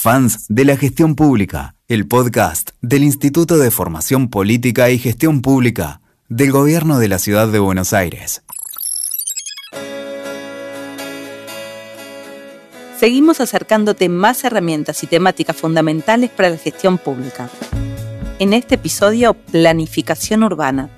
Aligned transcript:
fans 0.00 0.46
de 0.48 0.64
la 0.64 0.78
gestión 0.78 1.14
pública, 1.14 1.74
el 1.86 2.08
podcast 2.08 2.70
del 2.80 3.02
Instituto 3.02 3.58
de 3.58 3.70
Formación 3.70 4.30
Política 4.30 4.88
y 4.88 4.98
Gestión 4.98 5.42
Pública 5.42 6.00
del 6.30 6.52
Gobierno 6.52 6.98
de 6.98 7.08
la 7.08 7.18
Ciudad 7.18 7.48
de 7.48 7.58
Buenos 7.58 7.92
Aires. 7.92 8.42
Seguimos 12.98 13.42
acercándote 13.42 14.08
más 14.08 14.42
herramientas 14.44 15.02
y 15.04 15.06
temáticas 15.06 15.54
fundamentales 15.54 16.30
para 16.30 16.48
la 16.48 16.56
gestión 16.56 16.96
pública. 16.96 17.50
En 18.38 18.54
este 18.54 18.76
episodio, 18.76 19.34
Planificación 19.34 20.44
Urbana, 20.44 20.88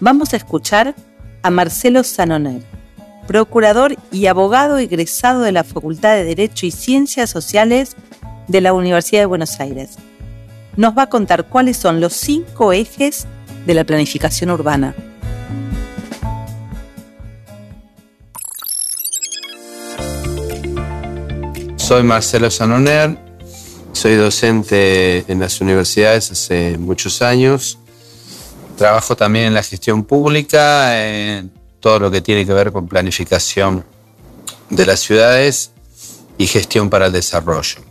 vamos 0.00 0.34
a 0.34 0.38
escuchar 0.38 0.96
a 1.44 1.50
Marcelo 1.50 2.02
Sanoner 2.02 2.62
procurador 3.30 3.96
y 4.10 4.26
abogado 4.26 4.78
egresado 4.78 5.42
de 5.42 5.52
la 5.52 5.62
Facultad 5.62 6.16
de 6.16 6.24
Derecho 6.24 6.66
y 6.66 6.72
Ciencias 6.72 7.30
Sociales 7.30 7.96
de 8.50 8.60
la 8.60 8.72
Universidad 8.72 9.22
de 9.22 9.26
Buenos 9.26 9.60
Aires. 9.60 9.90
Nos 10.76 10.98
va 10.98 11.02
a 11.02 11.08
contar 11.08 11.46
cuáles 11.46 11.76
son 11.76 12.00
los 12.00 12.14
cinco 12.14 12.72
ejes 12.72 13.26
de 13.64 13.74
la 13.74 13.84
planificación 13.84 14.50
urbana. 14.50 14.94
Soy 21.76 22.02
Marcelo 22.02 22.50
Sanoner, 22.50 23.16
soy 23.92 24.16
docente 24.16 25.24
en 25.28 25.38
las 25.38 25.60
universidades 25.60 26.32
hace 26.32 26.76
muchos 26.76 27.22
años. 27.22 27.78
Trabajo 28.76 29.14
también 29.16 29.46
en 29.46 29.54
la 29.54 29.62
gestión 29.62 30.02
pública, 30.02 31.06
en 31.06 31.52
todo 31.78 32.00
lo 32.00 32.10
que 32.10 32.20
tiene 32.20 32.44
que 32.44 32.52
ver 32.52 32.72
con 32.72 32.88
planificación 32.88 33.84
de 34.70 34.86
las 34.86 35.00
ciudades 35.00 35.70
y 36.36 36.46
gestión 36.48 36.90
para 36.90 37.06
el 37.06 37.12
desarrollo. 37.12 37.89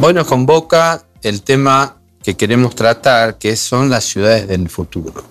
Nos 0.00 0.26
convoca 0.26 1.04
el 1.22 1.42
tema 1.42 1.98
que 2.22 2.34
queremos 2.34 2.74
tratar, 2.74 3.36
que 3.36 3.54
son 3.56 3.90
las 3.90 4.04
ciudades 4.04 4.48
del 4.48 4.70
futuro. 4.70 5.22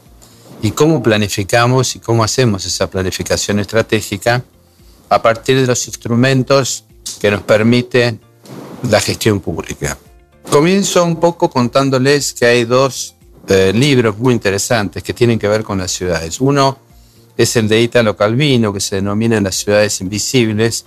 Y 0.62 0.70
cómo 0.70 1.02
planificamos 1.02 1.96
y 1.96 2.00
cómo 2.00 2.24
hacemos 2.24 2.64
esa 2.64 2.88
planificación 2.88 3.60
estratégica 3.60 4.44
a 5.10 5.22
partir 5.22 5.60
de 5.60 5.66
los 5.66 5.88
instrumentos 5.88 6.84
que 7.20 7.32
nos 7.32 7.42
permite 7.42 8.20
la 8.90 9.02
gestión 9.02 9.40
pública. 9.40 9.98
Comienzo 10.52 11.04
un 11.04 11.20
poco 11.20 11.50
contándoles 11.50 12.34
que 12.34 12.46
hay 12.46 12.64
dos 12.66 13.16
eh, 13.48 13.74
libros 13.74 14.20
muy 14.20 14.36
interesantes 14.36 15.02
que 15.02 15.14
tienen 15.14 15.40
que 15.40 15.48
ver 15.48 15.64
con 15.64 15.80
las 15.80 15.92
ciudades. 15.92 16.40
Uno 16.40 16.78
es 17.36 17.56
el 17.56 17.68
de 17.68 17.82
Italo 17.82 18.16
Calvino, 18.16 18.72
que 18.72 18.80
se 18.80 18.98
denomina 18.98 19.42
Las 19.42 19.56
ciudades 19.56 20.02
invisibles, 20.02 20.86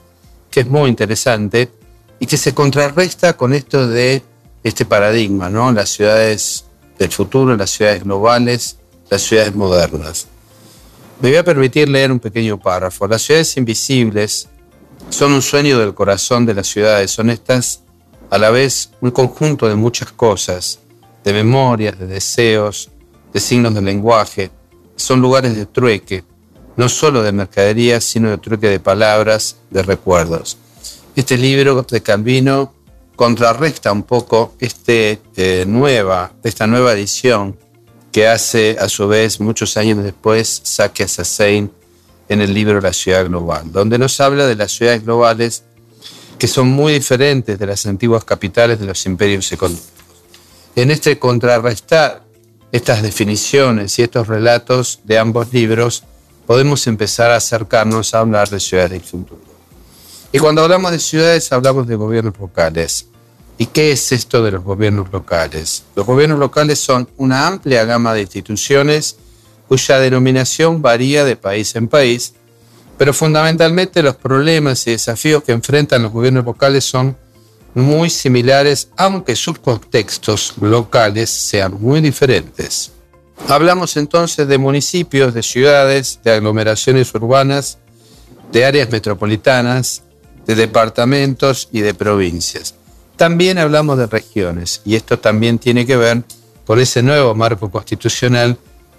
que 0.48 0.60
es 0.60 0.68
muy 0.68 0.88
interesante 0.88 1.79
y 2.20 2.26
que 2.26 2.36
se 2.36 2.54
contrarresta 2.54 3.32
con 3.36 3.52
esto 3.52 3.88
de 3.88 4.22
este 4.62 4.84
paradigma, 4.84 5.48
¿no? 5.48 5.72
Las 5.72 5.88
ciudades 5.88 6.66
del 6.98 7.10
futuro, 7.10 7.56
las 7.56 7.70
ciudades 7.70 8.04
globales, 8.04 8.76
las 9.08 9.22
ciudades 9.22 9.54
modernas. 9.54 10.28
Me 11.20 11.30
voy 11.30 11.38
a 11.38 11.44
permitir 11.44 11.88
leer 11.88 12.12
un 12.12 12.20
pequeño 12.20 12.60
párrafo. 12.60 13.08
Las 13.08 13.22
ciudades 13.22 13.56
invisibles 13.56 14.48
son 15.08 15.32
un 15.32 15.42
sueño 15.42 15.78
del 15.78 15.94
corazón 15.94 16.46
de 16.46 16.54
las 16.54 16.66
ciudades, 16.66 17.10
son 17.10 17.30
estas 17.30 17.82
a 18.30 18.38
la 18.38 18.50
vez 18.50 18.90
un 19.00 19.10
conjunto 19.10 19.66
de 19.66 19.74
muchas 19.74 20.12
cosas, 20.12 20.78
de 21.24 21.32
memorias, 21.32 21.98
de 21.98 22.06
deseos, 22.06 22.90
de 23.32 23.40
signos 23.40 23.74
de 23.74 23.82
lenguaje, 23.82 24.50
son 24.94 25.20
lugares 25.20 25.56
de 25.56 25.66
trueque, 25.66 26.24
no 26.76 26.88
solo 26.88 27.22
de 27.22 27.32
mercaderías, 27.32 28.04
sino 28.04 28.30
de 28.30 28.38
truque 28.38 28.68
de 28.68 28.78
palabras, 28.78 29.56
de 29.70 29.82
recuerdos. 29.82 30.58
Este 31.20 31.36
libro 31.36 31.82
de 31.82 32.02
Calvino 32.02 32.72
contrarresta 33.14 33.92
un 33.92 34.04
poco 34.04 34.54
este, 34.58 35.20
eh, 35.36 35.66
nueva, 35.68 36.32
esta 36.42 36.66
nueva 36.66 36.94
edición 36.94 37.58
que 38.10 38.26
hace 38.26 38.78
a 38.80 38.88
su 38.88 39.06
vez 39.06 39.38
muchos 39.38 39.76
años 39.76 40.02
después 40.02 40.62
Sake 40.64 41.06
Sassein 41.06 41.70
en 42.26 42.40
el 42.40 42.54
libro 42.54 42.80
La 42.80 42.94
ciudad 42.94 43.26
global, 43.26 43.70
donde 43.70 43.98
nos 43.98 44.18
habla 44.18 44.46
de 44.46 44.56
las 44.56 44.72
ciudades 44.72 45.04
globales 45.04 45.64
que 46.38 46.48
son 46.48 46.68
muy 46.68 46.94
diferentes 46.94 47.58
de 47.58 47.66
las 47.66 47.84
antiguas 47.84 48.24
capitales 48.24 48.80
de 48.80 48.86
los 48.86 49.04
imperios 49.04 49.52
económicos. 49.52 49.90
En 50.74 50.90
este 50.90 51.18
contrarrestar 51.18 52.24
estas 52.72 53.02
definiciones 53.02 53.98
y 53.98 54.04
estos 54.04 54.26
relatos 54.26 55.00
de 55.04 55.18
ambos 55.18 55.52
libros, 55.52 56.02
podemos 56.46 56.86
empezar 56.86 57.30
a 57.30 57.36
acercarnos 57.36 58.14
a 58.14 58.20
hablar 58.20 58.48
de 58.48 58.58
ciudades 58.58 58.92
del 58.92 59.02
futuro. 59.02 59.49
Y 60.32 60.38
cuando 60.38 60.62
hablamos 60.62 60.92
de 60.92 61.00
ciudades, 61.00 61.50
hablamos 61.52 61.88
de 61.88 61.96
gobiernos 61.96 62.38
locales. 62.38 63.06
¿Y 63.58 63.66
qué 63.66 63.92
es 63.92 64.12
esto 64.12 64.42
de 64.42 64.52
los 64.52 64.64
gobiernos 64.64 65.12
locales? 65.12 65.82
Los 65.96 66.06
gobiernos 66.06 66.38
locales 66.38 66.78
son 66.78 67.08
una 67.16 67.46
amplia 67.46 67.84
gama 67.84 68.14
de 68.14 68.22
instituciones 68.22 69.16
cuya 69.68 69.98
denominación 69.98 70.82
varía 70.82 71.24
de 71.24 71.36
país 71.36 71.74
en 71.76 71.88
país, 71.88 72.34
pero 72.96 73.12
fundamentalmente 73.12 74.02
los 74.02 74.16
problemas 74.16 74.86
y 74.86 74.92
desafíos 74.92 75.42
que 75.42 75.52
enfrentan 75.52 76.02
los 76.02 76.12
gobiernos 76.12 76.44
locales 76.44 76.84
son 76.84 77.16
muy 77.74 78.08
similares, 78.08 78.88
aunque 78.96 79.36
sus 79.36 79.58
contextos 79.58 80.54
locales 80.60 81.30
sean 81.30 81.80
muy 81.80 82.00
diferentes. 82.00 82.92
Hablamos 83.48 83.96
entonces 83.96 84.46
de 84.46 84.58
municipios, 84.58 85.34
de 85.34 85.42
ciudades, 85.42 86.20
de 86.22 86.32
aglomeraciones 86.32 87.12
urbanas, 87.14 87.78
de 88.52 88.64
áreas 88.64 88.90
metropolitanas, 88.90 90.02
de 90.46 90.54
departamentos 90.54 91.68
y 91.72 91.80
de 91.80 91.94
provincias. 91.94 92.74
También 93.16 93.58
hablamos 93.58 93.98
de 93.98 94.06
regiones 94.06 94.80
y 94.84 94.96
esto 94.96 95.18
también 95.18 95.58
tiene 95.58 95.86
que 95.86 95.96
ver 95.96 96.22
con 96.66 96.80
ese 96.80 97.02
nuevo 97.02 97.34
marco 97.34 97.70
constitucional 97.70 98.56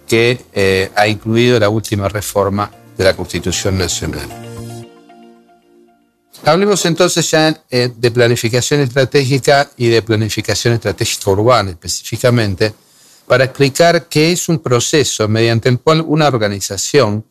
que 0.08 0.40
eh, 0.54 0.92
ha 0.96 1.08
incluido 1.08 1.60
la 1.60 1.70
última 1.70 2.10
reforma 2.10 2.70
de 2.98 3.04
la 3.04 3.16
Constitución 3.16 3.78
Nacional. 3.78 4.28
Hablemos 6.44 6.86
entonces 6.86 7.30
ya 7.30 7.64
eh, 7.70 7.92
de 7.96 8.12
planificación 8.12 8.82
estratégica 8.82 9.70
y 9.78 9.88
de 9.88 10.02
planificación 10.02 10.74
estratégica 10.74 11.32
urbana 11.32 11.72
específicamente 11.72 12.74
para 13.28 13.46
explicar 13.46 14.08
qué 14.08 14.32
es 14.32 14.50
un 14.50 14.60
proceso 14.60 15.28
mediante 15.28 15.70
el 15.70 15.80
cual 15.80 16.04
una 16.06 16.28
organización 16.28 17.24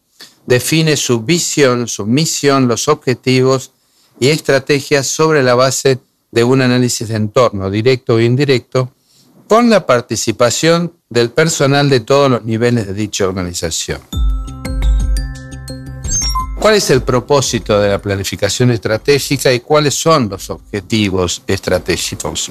define 0.46 0.96
su 0.96 1.20
visión, 1.20 1.88
su 1.88 2.06
misión, 2.06 2.68
los 2.68 2.88
objetivos 2.88 3.72
y 4.20 4.28
estrategias 4.28 5.08
sobre 5.08 5.42
la 5.42 5.56
base 5.56 5.98
de 6.30 6.44
un 6.44 6.62
análisis 6.62 7.08
de 7.08 7.16
entorno, 7.16 7.70
directo 7.70 8.14
o 8.14 8.20
indirecto, 8.20 8.92
con 9.48 9.68
la 9.68 9.84
participación 9.84 10.92
del 11.08 11.30
personal 11.30 11.90
de 11.90 12.00
todos 12.00 12.30
los 12.30 12.44
niveles 12.44 12.86
de 12.86 12.94
dicha 12.94 13.26
organización. 13.26 14.00
¿Cuál 16.60 16.74
es 16.74 16.90
el 16.90 17.02
propósito 17.02 17.80
de 17.80 17.88
la 17.88 18.00
planificación 18.00 18.70
estratégica 18.70 19.50
y 19.50 19.60
cuáles 19.60 19.94
son 19.94 20.28
los 20.28 20.50
objetivos 20.50 21.42
estratégicos? 21.46 22.50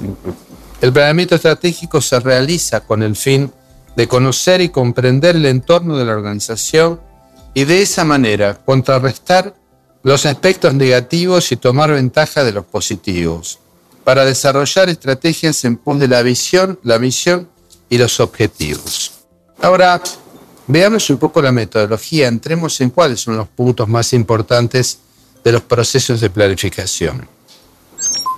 El 0.81 0.91
planeamiento 0.91 1.35
estratégico 1.35 2.01
se 2.01 2.19
realiza 2.19 2.81
con 2.81 3.03
el 3.03 3.15
fin 3.15 3.51
de 3.95 4.07
conocer 4.07 4.61
y 4.61 4.69
comprender 4.69 5.35
el 5.35 5.45
entorno 5.45 5.95
de 5.95 6.05
la 6.05 6.13
organización 6.13 6.99
y 7.53 7.65
de 7.65 7.83
esa 7.83 8.03
manera 8.03 8.55
contrarrestar 8.55 9.53
los 10.09 10.25
aspectos 10.25 10.73
negativos 10.73 11.51
y 11.51 11.55
tomar 11.55 11.91
ventaja 11.91 12.43
de 12.43 12.51
los 12.51 12.65
positivos, 12.65 13.59
para 14.03 14.25
desarrollar 14.25 14.89
estrategias 14.89 15.63
en 15.65 15.77
pos 15.77 15.99
de 15.99 16.07
la 16.07 16.23
visión, 16.23 16.79
la 16.81 16.97
misión 16.97 17.47
y 17.91 17.99
los 17.99 18.19
objetivos. 18.19 19.11
Ahora, 19.61 20.01
veamos 20.65 21.07
un 21.11 21.19
poco 21.19 21.43
la 21.43 21.51
metodología, 21.51 22.27
entremos 22.27 22.81
en 22.81 22.89
cuáles 22.89 23.19
son 23.19 23.37
los 23.37 23.47
puntos 23.49 23.87
más 23.87 24.11
importantes 24.13 24.97
de 25.43 25.51
los 25.51 25.61
procesos 25.61 26.19
de 26.21 26.31
planificación. 26.31 27.27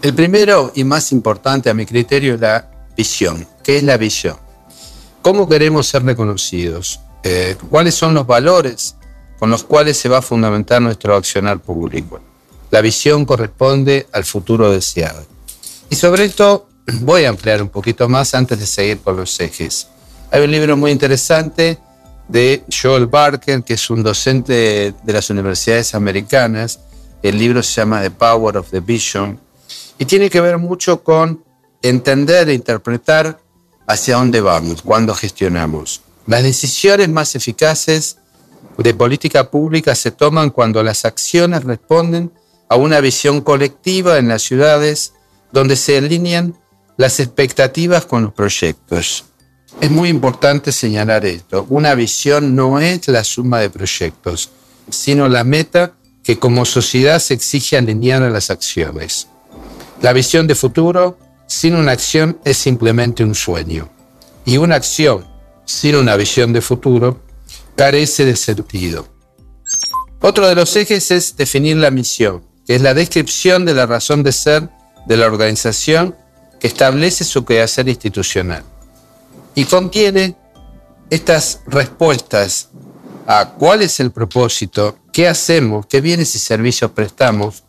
El 0.02 0.14
primero 0.14 0.74
y 0.76 0.84
más 0.84 1.14
importante 1.14 1.70
a 1.70 1.74
mi 1.74 1.86
criterio 1.86 2.34
es 2.34 2.42
la 2.42 2.70
visión. 2.98 3.48
¿Qué 3.64 3.78
es 3.78 3.84
la 3.84 3.96
visión? 3.96 4.36
¿Cómo 5.22 5.48
queremos 5.48 5.88
ser 5.88 6.04
reconocidos? 6.04 7.00
Eh, 7.24 7.56
¿Cuáles 7.70 7.96
son 7.96 8.14
los 8.14 8.28
valores 8.28 8.98
con 9.42 9.50
los 9.50 9.64
cuales 9.64 9.98
se 9.98 10.08
va 10.08 10.20
a 10.20 10.22
fundamentar 10.22 10.84
nuestro 10.84 11.16
accionar 11.16 11.60
público? 11.60 12.20
La 12.70 12.80
visión 12.80 13.26
corresponde 13.26 14.06
al 14.14 14.24
futuro 14.24 14.70
deseado. 14.72 15.26
Y 15.90 15.96
sobre 15.96 16.26
esto 16.26 16.70
voy 17.02 17.26
a 17.26 17.30
ampliar 17.30 17.60
un 17.64 17.70
poquito 17.70 18.08
más 18.08 18.36
antes 18.36 18.60
de 18.60 18.68
seguir 18.68 19.00
con 19.00 19.18
los 19.18 19.40
ejes. 19.40 19.88
Hay 20.30 20.44
un 20.44 20.52
libro 20.52 20.78
muy 20.78 20.92
interesante 20.92 21.80
de 22.28 22.64
Joel 22.72 23.08
Barker, 23.08 23.64
que 23.64 23.74
es 23.74 23.90
un 23.90 24.04
docente 24.04 24.94
de 25.02 25.12
las 25.12 25.32
universidades 25.32 25.96
americanas. 25.96 26.80
El 27.24 27.40
libro 27.40 27.64
se 27.64 27.82
llama 27.82 28.00
The 28.04 28.12
Power 28.12 28.58
of 28.58 28.70
the 28.70 28.80
Vision 28.80 29.40
y 29.98 30.06
tiene 30.06 30.30
que 30.30 30.40
ver 30.40 30.60
mucho 30.60 31.04
con 31.04 31.44
entender 31.82 32.48
e 32.48 32.54
interpretar 32.54 33.40
hacia 33.88 34.18
dónde 34.18 34.40
vamos, 34.40 34.84
cuando 34.84 35.16
gestionamos. 35.16 36.02
Las 36.28 36.44
decisiones 36.44 37.10
más 37.10 37.34
eficaces 37.34 38.18
de 38.78 38.94
política 38.94 39.50
pública 39.50 39.96
se 39.96 40.12
toman 40.12 40.50
cuando 40.50 40.84
las 40.84 41.06
acciones 41.06 41.64
responden 41.64 42.32
a 42.70 42.76
una 42.76 43.00
visión 43.02 43.42
colectiva 43.42 44.18
en 44.18 44.28
las 44.28 44.44
ciudades 44.44 45.14
donde 45.52 45.76
se 45.76 45.98
alinean 45.98 46.58
las 46.98 47.20
expectativas 47.20 48.06
con 48.06 48.24
los 48.24 48.34
proyectos. 48.34 49.26
Es 49.80 49.90
muy 49.90 50.10
importante 50.10 50.72
señalar 50.72 51.26
esto. 51.26 51.66
Una 51.70 51.96
visión 51.96 52.56
no 52.56 52.80
es 52.80 53.08
la 53.08 53.24
suma 53.24 53.60
de 53.60 53.70
proyectos, 53.70 54.50
sino 54.90 55.28
la 55.28 55.44
meta 55.44 55.94
que 56.24 56.38
como 56.38 56.66
sociedad 56.66 57.20
se 57.20 57.34
exige 57.34 57.78
alinear 57.78 58.22
a 58.24 58.30
las 58.30 58.50
acciones. 58.50 59.28
La 60.02 60.14
visión 60.14 60.48
de 60.48 60.56
futuro 60.56 61.18
sin 61.48 61.76
una 61.76 61.92
acción 61.92 62.40
es 62.46 62.58
simplemente 62.58 63.24
un 63.24 63.36
sueño. 63.36 63.90
Y 64.46 64.58
una 64.58 64.76
acción 64.76 65.26
sin 65.66 65.96
una 65.96 66.16
visión 66.16 66.54
de 66.54 66.62
futuro 66.62 67.22
carece 67.82 68.26
de 68.26 68.36
sentido. 68.36 69.08
Otro 70.20 70.48
de 70.48 70.54
los 70.54 70.76
ejes 70.76 71.10
es 71.10 71.36
definir 71.36 71.78
la 71.78 71.90
misión, 71.90 72.46
que 72.68 72.76
es 72.76 72.82
la 72.84 72.94
descripción 72.94 73.66
de 73.66 73.74
la 73.74 73.88
razón 73.88 74.22
de 74.22 74.32
ser 74.32 74.70
de 75.08 75.18
la 75.18 75.26
organización 75.26 76.16
que 76.60 76.68
establece 76.68 77.24
su 77.24 77.44
quehacer 77.44 77.90
institucional. 77.90 78.64
Y 79.56 79.66
contiene 79.66 80.36
estas 81.10 81.62
respuestas 81.66 82.70
a 83.26 83.54
cuál 83.58 83.82
es 83.82 84.00
el 84.00 84.12
propósito, 84.12 85.00
qué 85.12 85.28
hacemos, 85.28 85.88
qué 85.88 86.02
bienes 86.02 86.36
y 86.36 86.38
servicios 86.38 86.92
prestamos, 86.92 87.64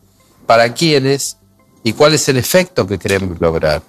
para 0.45 0.75
quiénes 0.75 1.37
y 1.83 1.93
cuál 1.93 2.13
es 2.13 2.29
el 2.29 2.37
efecto 2.37 2.85
que 2.85 2.99
queremos 2.99 3.41
lograr. 3.41 3.81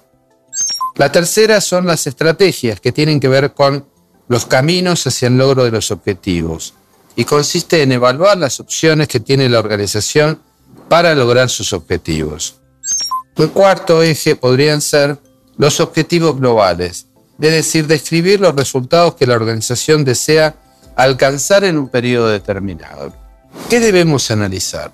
La 0.95 1.11
tercera 1.11 1.61
son 1.61 1.85
las 1.85 2.07
estrategias 2.07 2.81
que 2.81 2.91
tienen 2.91 3.19
que 3.19 3.27
ver 3.27 3.53
con 3.53 3.85
los 4.27 4.45
caminos 4.45 5.05
hacia 5.07 5.27
el 5.27 5.37
logro 5.37 5.63
de 5.63 5.71
los 5.71 5.91
objetivos 5.91 6.73
y 7.15 7.25
consiste 7.25 7.81
en 7.81 7.91
evaluar 7.91 8.37
las 8.37 8.59
opciones 8.59 9.07
que 9.07 9.19
tiene 9.19 9.49
la 9.49 9.59
organización 9.59 10.39
para 10.89 11.15
lograr 11.15 11.49
sus 11.49 11.73
objetivos. 11.73 12.59
El 13.37 13.49
cuarto 13.51 14.01
eje 14.01 14.35
podrían 14.35 14.81
ser 14.81 15.17
los 15.57 15.79
objetivos 15.79 16.37
globales, 16.37 17.07
es 17.39 17.51
decir, 17.51 17.87
describir 17.87 18.39
los 18.39 18.55
resultados 18.55 19.15
que 19.15 19.27
la 19.27 19.35
organización 19.35 20.03
desea 20.03 20.55
alcanzar 20.95 21.63
en 21.63 21.77
un 21.77 21.89
periodo 21.89 22.27
determinado. 22.27 23.13
¿Qué 23.69 23.79
debemos 23.79 24.31
analizar? 24.31 24.91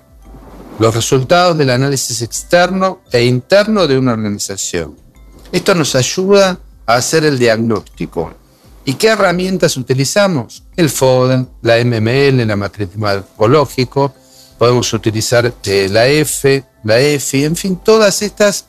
Los 0.78 0.94
resultados 0.94 1.56
del 1.58 1.70
análisis 1.70 2.22
externo 2.22 3.02
e 3.12 3.24
interno 3.24 3.86
de 3.86 3.98
una 3.98 4.12
organización. 4.12 4.96
Esto 5.52 5.74
nos 5.74 5.94
ayuda 5.94 6.58
a 6.86 6.94
hacer 6.94 7.24
el 7.24 7.38
diagnóstico. 7.38 8.32
¿Y 8.84 8.94
qué 8.94 9.08
herramientas 9.08 9.76
utilizamos? 9.76 10.64
El 10.76 10.90
FODEN, 10.90 11.48
la 11.62 11.82
MML, 11.84 12.46
la 12.46 12.56
matriz 12.56 12.88
ecológico, 12.94 14.12
podemos 14.58 14.92
utilizar 14.92 15.52
eh, 15.64 15.88
la 15.90 16.08
F, 16.08 16.64
la 16.84 16.98
EFI, 16.98 17.44
en 17.44 17.56
fin, 17.56 17.76
todas 17.76 18.22
estas 18.22 18.66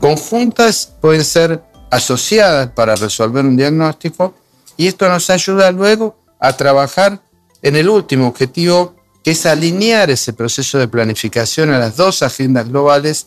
conjuntas 0.00 0.92
pueden 1.00 1.24
ser 1.24 1.62
asociadas 1.90 2.70
para 2.70 2.96
resolver 2.96 3.44
un 3.44 3.56
diagnóstico 3.56 4.34
y 4.76 4.86
esto 4.86 5.08
nos 5.08 5.28
ayuda 5.28 5.70
luego 5.72 6.16
a 6.38 6.54
trabajar 6.54 7.20
en 7.60 7.76
el 7.76 7.88
último 7.88 8.28
objetivo, 8.28 8.96
que 9.22 9.32
es 9.32 9.44
alinear 9.44 10.10
ese 10.10 10.32
proceso 10.32 10.78
de 10.78 10.88
planificación 10.88 11.70
a 11.70 11.78
las 11.78 11.96
dos 11.96 12.22
agendas 12.22 12.68
globales, 12.68 13.26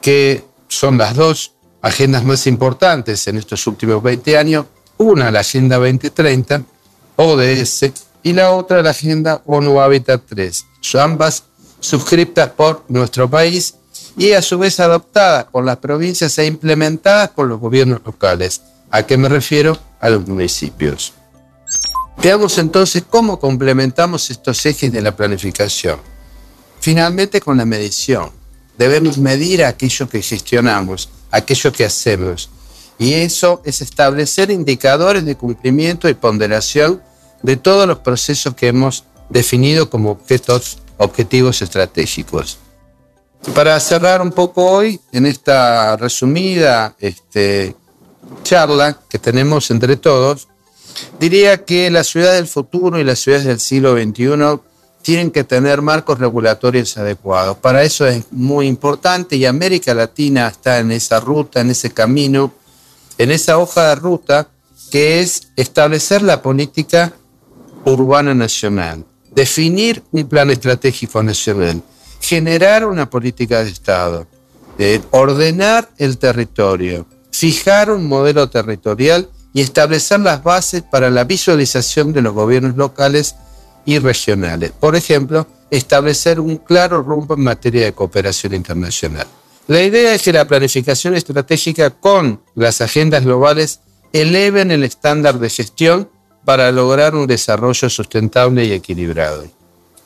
que 0.00 0.44
son 0.66 0.98
las 0.98 1.14
dos 1.14 1.54
agendas 1.80 2.24
más 2.24 2.46
importantes 2.48 3.28
en 3.28 3.36
estos 3.36 3.64
últimos 3.68 4.02
20 4.02 4.36
años. 4.36 4.66
Una, 4.98 5.30
la 5.30 5.40
Agenda 5.40 5.78
2030, 5.78 6.62
ODS, 7.16 7.92
y 8.22 8.32
la 8.32 8.52
otra, 8.52 8.82
la 8.82 8.90
Agenda 8.90 9.42
ONU 9.46 9.80
Habitat 9.80 10.22
3. 10.28 10.66
Son 10.80 11.00
ambas 11.00 11.44
suscriptas 11.80 12.50
por 12.50 12.84
nuestro 12.88 13.28
país 13.28 13.74
y 14.16 14.32
a 14.32 14.42
su 14.42 14.58
vez 14.58 14.78
adoptadas 14.80 15.46
por 15.46 15.64
las 15.64 15.78
provincias 15.78 16.38
e 16.38 16.46
implementadas 16.46 17.30
por 17.30 17.48
los 17.48 17.58
gobiernos 17.58 18.00
locales. 18.04 18.62
¿A 18.90 19.02
qué 19.04 19.16
me 19.16 19.28
refiero? 19.28 19.78
A 20.00 20.10
los 20.10 20.26
municipios. 20.26 21.14
Veamos 22.22 22.58
entonces 22.58 23.04
cómo 23.08 23.40
complementamos 23.40 24.30
estos 24.30 24.64
ejes 24.66 24.92
de 24.92 25.02
la 25.02 25.16
planificación. 25.16 25.98
Finalmente 26.80 27.40
con 27.40 27.56
la 27.56 27.64
medición. 27.64 28.30
Debemos 28.78 29.18
medir 29.18 29.64
aquello 29.64 30.08
que 30.08 30.22
gestionamos, 30.22 31.08
aquello 31.30 31.72
que 31.72 31.84
hacemos. 31.84 32.50
Y 32.98 33.14
eso 33.14 33.62
es 33.64 33.80
establecer 33.80 34.50
indicadores 34.50 35.24
de 35.24 35.36
cumplimiento 35.36 36.08
y 36.08 36.14
ponderación 36.14 37.02
de 37.42 37.56
todos 37.56 37.86
los 37.88 37.98
procesos 37.98 38.54
que 38.54 38.68
hemos 38.68 39.04
definido 39.28 39.90
como 39.90 40.10
objetos, 40.10 40.78
objetivos 40.98 41.62
estratégicos. 41.62 42.58
Para 43.54 43.78
cerrar 43.80 44.22
un 44.22 44.30
poco 44.30 44.64
hoy, 44.64 45.00
en 45.10 45.26
esta 45.26 45.96
resumida 45.96 46.94
este, 47.00 47.74
charla 48.44 48.98
que 49.08 49.18
tenemos 49.18 49.70
entre 49.72 49.96
todos, 49.96 50.46
diría 51.18 51.64
que 51.64 51.90
la 51.90 52.04
ciudad 52.04 52.34
del 52.34 52.46
futuro 52.46 52.98
y 52.98 53.04
las 53.04 53.18
ciudades 53.18 53.44
del 53.46 53.58
siglo 53.58 53.94
XXI 53.94 54.60
tienen 55.02 55.32
que 55.32 55.42
tener 55.42 55.82
marcos 55.82 56.20
regulatorios 56.20 56.96
adecuados. 56.96 57.56
Para 57.58 57.82
eso 57.82 58.06
es 58.06 58.24
muy 58.30 58.68
importante 58.68 59.34
y 59.36 59.44
América 59.44 59.92
Latina 59.92 60.46
está 60.46 60.78
en 60.78 60.92
esa 60.92 61.18
ruta, 61.18 61.60
en 61.60 61.70
ese 61.70 61.90
camino, 61.90 62.52
en 63.22 63.30
esa 63.30 63.58
hoja 63.58 63.88
de 63.88 63.94
ruta 63.96 64.48
que 64.90 65.20
es 65.20 65.48
establecer 65.56 66.22
la 66.22 66.42
política 66.42 67.12
urbana 67.84 68.34
nacional, 68.34 69.04
definir 69.30 70.02
un 70.12 70.28
plan 70.28 70.50
estratégico 70.50 71.22
nacional 71.22 71.82
generar 72.22 72.86
una 72.86 73.10
política 73.10 73.62
de 73.62 73.70
Estado, 73.70 74.26
ordenar 75.10 75.90
el 75.98 76.16
territorio, 76.18 77.04
fijar 77.32 77.90
un 77.90 78.06
modelo 78.06 78.48
territorial 78.48 79.28
y 79.52 79.60
establecer 79.60 80.20
las 80.20 80.42
bases 80.42 80.82
para 80.82 81.10
la 81.10 81.24
visualización 81.24 82.12
de 82.12 82.22
los 82.22 82.32
gobiernos 82.32 82.76
locales 82.76 83.34
y 83.84 83.98
regionales. 83.98 84.70
Por 84.70 84.94
ejemplo, 84.94 85.46
establecer 85.70 86.38
un 86.38 86.56
claro 86.58 87.02
rumbo 87.02 87.34
en 87.34 87.42
materia 87.42 87.84
de 87.84 87.92
cooperación 87.92 88.54
internacional. 88.54 89.26
La 89.68 89.82
idea 89.82 90.14
es 90.14 90.22
que 90.22 90.32
la 90.32 90.46
planificación 90.46 91.14
estratégica 91.14 91.90
con 91.90 92.42
las 92.54 92.80
agendas 92.80 93.24
globales 93.24 93.80
eleven 94.12 94.70
el 94.70 94.84
estándar 94.84 95.38
de 95.38 95.50
gestión 95.50 96.10
para 96.44 96.72
lograr 96.72 97.14
un 97.14 97.26
desarrollo 97.26 97.88
sustentable 97.88 98.64
y 98.64 98.72
equilibrado. 98.72 99.44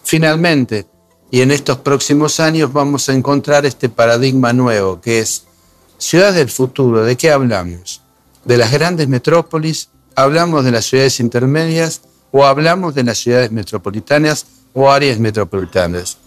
Finalmente, 0.05 0.87
y 1.31 1.41
en 1.41 1.50
estos 1.50 1.79
próximos 1.79 2.38
años 2.38 2.73
vamos 2.73 3.08
a 3.08 3.14
encontrar 3.14 3.67
este 3.67 3.88
paradigma 3.88 4.53
nuevo 4.53 5.00
que 5.00 5.20
es 5.20 5.44
ciudad 5.99 6.32
del 6.32 6.50
futuro. 6.50 7.02
¿De 7.05 7.17
qué 7.17 7.31
hablamos? 7.31 8.02
¿De 8.45 8.57
las 8.57 8.71
grandes 8.71 9.09
metrópolis? 9.09 9.88
¿Hablamos 10.14 10.64
de 10.64 10.71
las 10.71 10.85
ciudades 10.85 11.19
intermedias? 11.19 12.02
¿O 12.30 12.45
hablamos 12.45 12.95
de 12.95 13.04
las 13.04 13.19
ciudades 13.19 13.50
metropolitanas 13.50 14.47
o 14.73 14.90
áreas 14.90 15.19
metropolitanas? 15.19 16.19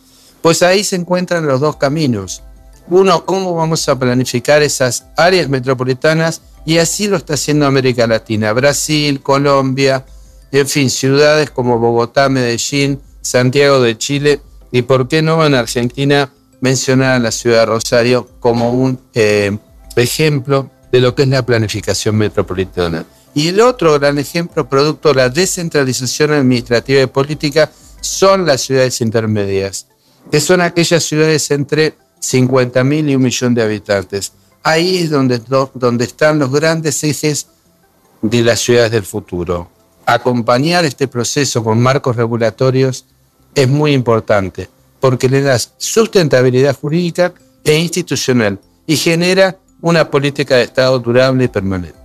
Pues 0.41 0.63
ahí 0.63 0.83
se 0.83 0.95
encuentran 0.95 1.45
los 1.45 1.59
dos 1.59 1.77
caminos. 1.77 2.43
Uno, 2.89 3.25
cómo 3.25 3.53
vamos 3.53 3.87
a 3.87 3.99
planificar 3.99 4.63
esas 4.63 5.05
áreas 5.15 5.47
metropolitanas 5.47 6.41
y 6.65 6.79
así 6.79 7.07
lo 7.07 7.17
está 7.17 7.35
haciendo 7.35 7.67
América 7.67 8.07
Latina, 8.07 8.51
Brasil, 8.53 9.21
Colombia, 9.21 10.05
en 10.51 10.67
fin, 10.67 10.89
ciudades 10.89 11.51
como 11.51 11.77
Bogotá, 11.77 12.29
Medellín, 12.29 12.99
Santiago 13.21 13.79
de 13.79 13.97
Chile. 13.97 14.41
Y 14.71 14.81
por 14.83 15.07
qué 15.07 15.21
no 15.21 15.45
en 15.45 15.53
Argentina 15.53 16.31
mencionar 16.61 17.21
la 17.21 17.31
ciudad 17.31 17.59
de 17.59 17.65
Rosario 17.67 18.27
como 18.39 18.71
un 18.71 18.99
eh, 19.13 19.57
ejemplo 19.95 20.69
de 20.91 20.99
lo 20.99 21.13
que 21.13 21.23
es 21.23 21.29
la 21.29 21.45
planificación 21.45 22.15
metropolitana. 22.15 23.05
Y 23.35 23.49
el 23.49 23.61
otro 23.61 23.99
gran 23.99 24.17
ejemplo, 24.17 24.67
producto 24.67 25.09
de 25.09 25.15
la 25.15 25.29
descentralización 25.29 26.33
administrativa 26.33 27.01
y 27.01 27.07
política, 27.07 27.71
son 28.01 28.45
las 28.45 28.61
ciudades 28.61 29.01
intermedias, 29.01 29.87
que 30.31 30.39
son 30.39 30.61
aquellas 30.61 31.03
ciudades 31.03 31.51
entre 31.51 31.93
50.000 32.21 33.09
y 33.09 33.15
un 33.15 33.21
millón 33.21 33.53
de 33.53 33.63
habitantes. 33.63 34.33
Ahí 34.63 34.97
es 34.97 35.09
donde, 35.09 35.41
donde 35.73 36.05
están 36.05 36.39
los 36.39 36.51
grandes 36.51 37.03
ejes 37.03 37.47
de 38.21 38.43
las 38.43 38.59
ciudades 38.59 38.91
del 38.91 39.03
futuro. 39.03 39.69
Acompañar 40.05 40.85
este 40.85 41.07
proceso 41.07 41.63
con 41.63 41.81
marcos 41.81 42.15
regulatorios 42.15 43.05
es 43.55 43.67
muy 43.67 43.93
importante 43.93 44.69
porque 44.99 45.29
le 45.29 45.41
das 45.41 45.73
sustentabilidad 45.77 46.75
jurídica 46.75 47.33
e 47.63 47.77
institucional 47.77 48.59
y 48.85 48.97
genera 48.97 49.57
una 49.81 50.09
política 50.09 50.55
de 50.55 50.63
Estado 50.63 50.99
durable 50.99 51.45
y 51.45 51.47
permanente. 51.47 51.97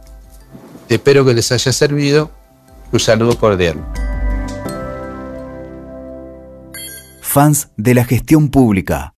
Espero 0.89 1.25
que 1.25 1.35
les 1.35 1.51
haya 1.51 1.73
servido. 1.73 2.31
Un 2.93 3.01
saludo 3.01 3.37
cordial. 3.39 3.85
Fans 7.21 7.69
de 7.77 7.95
la 7.95 8.05
gestión 8.05 8.49
pública 8.49 9.13